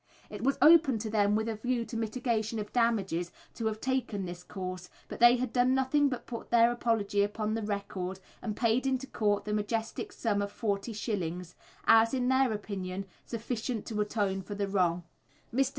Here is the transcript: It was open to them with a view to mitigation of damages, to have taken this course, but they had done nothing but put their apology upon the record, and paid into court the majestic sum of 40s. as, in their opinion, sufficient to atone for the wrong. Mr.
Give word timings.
It 0.31 0.43
was 0.43 0.57
open 0.63 0.97
to 0.97 1.11
them 1.11 1.35
with 1.35 1.47
a 1.47 1.53
view 1.53 1.85
to 1.85 1.95
mitigation 1.95 2.57
of 2.57 2.73
damages, 2.73 3.31
to 3.53 3.67
have 3.67 3.79
taken 3.79 4.25
this 4.25 4.41
course, 4.41 4.89
but 5.07 5.19
they 5.19 5.35
had 5.35 5.53
done 5.53 5.75
nothing 5.75 6.09
but 6.09 6.25
put 6.25 6.49
their 6.49 6.71
apology 6.71 7.21
upon 7.21 7.53
the 7.53 7.61
record, 7.61 8.19
and 8.41 8.55
paid 8.57 8.87
into 8.87 9.05
court 9.05 9.45
the 9.45 9.53
majestic 9.53 10.11
sum 10.11 10.41
of 10.41 10.51
40s. 10.51 11.53
as, 11.85 12.15
in 12.15 12.29
their 12.29 12.51
opinion, 12.51 13.05
sufficient 13.27 13.85
to 13.85 14.01
atone 14.01 14.41
for 14.41 14.55
the 14.55 14.67
wrong. 14.67 15.03
Mr. 15.53 15.69